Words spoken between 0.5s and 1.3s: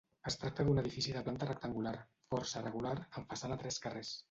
d'un edifici de